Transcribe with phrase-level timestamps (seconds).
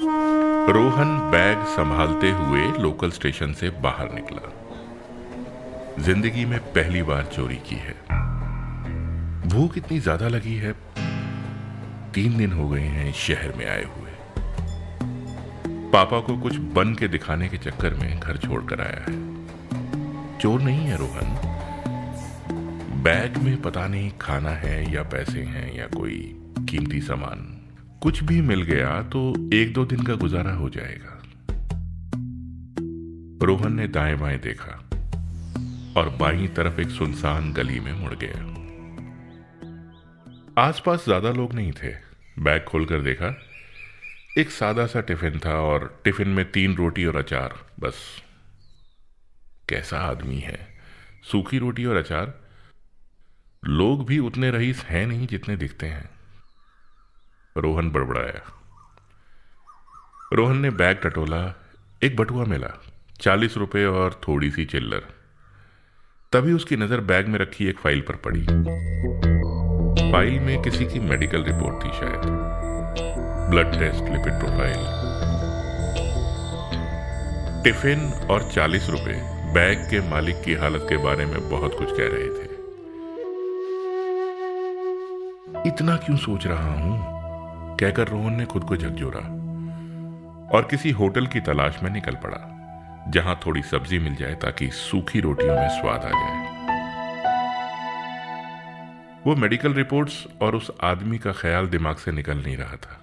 [0.00, 4.50] Rohan bag संभालते हुए local station से बाहर निकला।
[6.02, 7.94] ज़िंदगी में पहली बार चोरी की है।
[9.48, 10.72] भूख इतनी ज़्यादा लगी है।
[12.14, 14.10] तीन दिन हो गए हैं शहर में आए हुए।
[15.92, 20.86] पापा को कुछ बन के दिखाने के चक्कर में घर छोड़कर आया है। चोर नहीं
[20.86, 21.36] है रोहन।
[23.02, 27.57] बैग में पता नहीं खाना है या पैसे हैं या कोई कीमती सामान।
[28.02, 31.22] कुछ भी मिल गया तो एक दो दिन का गुजारा हो जाएगा।
[33.46, 34.90] रोहन ने दाएँ बाएँ देखा
[35.96, 38.44] और बाई तरफ़ एक सुनसान गली में मुड़ गया।
[40.62, 41.92] आसपास ज़्यादा लोग नहीं थे।
[42.38, 43.42] बैग खोलकर देखा,
[44.38, 48.22] एक सादा सा टिफ़िन था और टिफ़िन में तीन रोटी और अचार, बस।
[49.68, 50.68] कैसा आदमी है?
[51.32, 52.34] सूखी रोटी और अचार?
[53.64, 56.17] लोग भी उतने रईस हैं नहीं जितने दिखते हैं।
[57.60, 58.40] रोहन बड़बड़ाया।
[60.32, 61.54] रोहन ने बैग टटोला,
[62.02, 62.82] एक बटुआ मिला,
[63.20, 65.02] चालीस रुपए और थोड़ी सी चिल्लर।
[66.32, 68.42] तभी उसकी नज़र बैग में रखी एक फ़ाइल पर पड़ी।
[70.12, 72.20] फ़ाइल में किसी की मेडिकल रिपोर्ट थी शायद।
[73.50, 75.08] Blood test, lipid profile.
[77.64, 79.20] Tiffin और चालीस रुपए,
[79.54, 82.58] बैग के मालिक की हालत के बारे में बहुत कुछ कह रहे थे।
[85.68, 87.17] इतना क्यों सोच रहा हूँ?
[87.80, 89.20] कहकर रोहन ने खुद को झकझोरा
[90.48, 92.38] और किसी होटल की तलाश में निकल पड़ा,
[93.08, 96.46] जहाँ थोड़ी सब्ज़ी मिल जाए ताकि सूखी रोटियों में स्वाद आ जाए।
[99.26, 102.98] वो मेडिकल रिपोर्ट्स और उस आदमी का ख्याल दिमाग से निकल नहीं रहा था।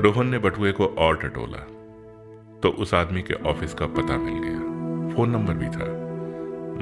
[0.00, 1.66] रोहन ने बटुए को और टटोला
[2.62, 5.86] तो उस आदमी के ऑफ़िस का पता मिल गया। फ़ोन नंबर भी था,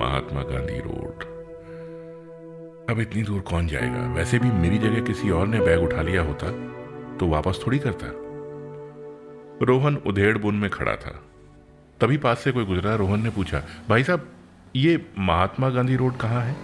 [0.00, 1.29] महात्मा गांधी रोड।
[2.91, 4.12] अब इतनी दूर कौन जाएगा?
[4.14, 6.46] वैसे भी मेरी जगह किसी और ने बैग उठा लिया होता
[7.16, 8.06] तो वापस थोड़ी करता।
[9.66, 11.10] रोहन उधेड़ बुन में खड़ा था।
[12.00, 14.28] तभी पास से कोई गुजरा, रोहन ने पूछा, भाई साहब,
[14.76, 16.56] ये महात्मा गांधी रोड कहाँ है?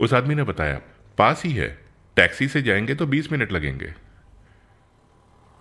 [0.00, 0.80] उस आदमी ने बताया,
[1.18, 1.68] पास ही है।
[2.16, 3.94] टैक्सी से जाएँगे तो बीस मिनट लगेंगे।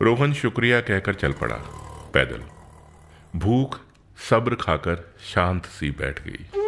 [0.01, 1.57] रोहन शुक्रिया कहकर चल पड़ा,
[2.13, 2.43] पैदल।
[3.39, 3.79] भूख,
[4.29, 6.64] सब्र खाकर शांत सी बैठ गई।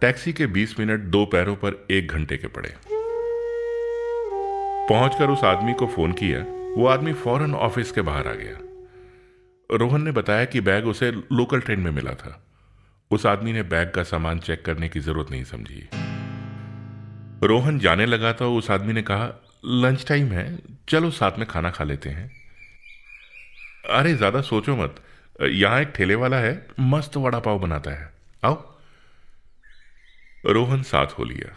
[0.00, 2.74] टैक्सी के 20 मिनट दो पैरों पर एक घंटे के पड़े।
[4.88, 6.38] पहुंचकर उस आदमी को फ़ोन किया,
[6.76, 8.58] वो आदमी फ़ौरन ऑफ़िस के बाहर आ गया।
[9.76, 12.46] रोहन ने बताया कि बैग उसे लोकल ट्रेन में मिला था।
[13.10, 15.88] उस आदमी ने बैग का सामान चेक करने की ज़रूरत नहीं समझी।
[17.46, 21.70] रोहन जाने लगा तो उस आदमी ने कहा, लंच टाइम है, चलो साथ में खाना
[21.70, 22.30] खा लेते हैं।
[23.90, 24.96] अरे, ज़्यादा सोचो मत,
[25.42, 28.12] यहाँ एक ठेले वाला है, मस्त वड़ा पाव बनाता है।
[28.44, 28.77] आओ।
[30.44, 31.56] रोहन साथ हो लिया।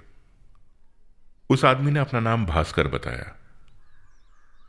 [1.49, 3.35] उस आदमी ने अपना नाम भास्कर बताया।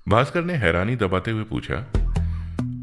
[0.06, 1.76] भास्कर ने हैरानी दबाते हुए पूछा,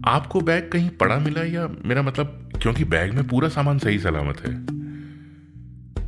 [0.08, 4.40] आपको बैग कहीं पड़ा मिला या मेरा मतलब क्योंकि बैग में पूरा सामान सही सलामत
[4.40, 4.54] है?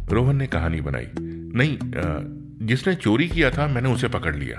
[0.09, 1.77] रोहन ने कहानी बनाई। नहीं
[2.67, 4.57] जिसने चोरी किया था, मैंने उसे पकड़ लिया।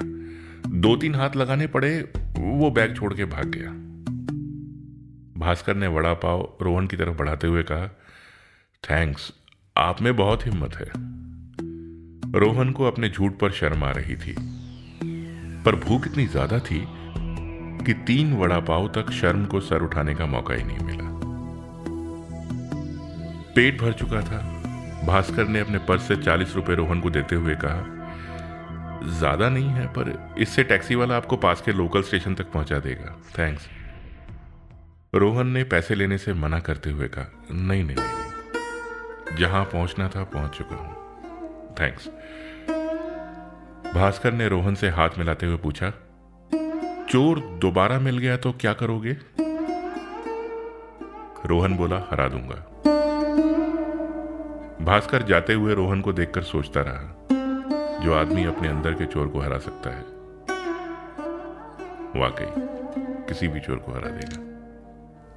[0.70, 2.00] दो तीन हाथ लगाने पड़े,
[2.38, 3.70] वो बैग छोड़ के भाग गया।
[5.36, 7.86] भास्कर ने वड़ा पाव रोहन की तरफ़ बढ़ाते हुए कहा,
[8.82, 9.32] थैंक्स
[9.76, 10.86] आप में बहुत हिम्मत है।
[12.34, 14.34] रोहन को अपने झूठ पर शर्म आ रही थी।
[15.64, 16.80] पर भूख इतनी ज़्यादा थी
[17.84, 21.10] कि तीन वड़ा पाव तक शर्म को सर उठाने का मौका ही नहीं मिला।
[23.54, 24.40] पेट भर चुका था।
[25.06, 27.82] भास्कर ने अपने पर्स से चालीस रुपए रोहन को देते हुए कहा,
[29.10, 33.16] ज़्यादा नहीं है, पर इससे टैक्सी वाला आपको पास के लोकल स्टेशन तक पहुँचा देगा।
[33.38, 33.68] थैंक्स.
[35.14, 38.20] रोहन ने पैसे लेने से मना करते हुए कहा, नहीं नहीं नहीं
[39.38, 42.08] जहाँ पहुँचना था, पहुँच चुका हूँ। थैंक्स
[43.94, 45.90] भास्कर ने रोहन से हाथ मिलाते हुए पूछा,
[47.10, 49.16] चोर दोबारा मिल गया तो क्या करोगे?
[51.46, 52.56] रोहन बोला, हरा दूँगा.
[54.84, 59.40] भास्कर जाते हुए रोहन को देखकर सोचता रहा, जो आदमी अपने अंदर के चोर को
[59.40, 60.02] हरा सकता है,
[62.16, 62.46] वाकई
[63.28, 64.51] किसी भी चोर को हरा देगा।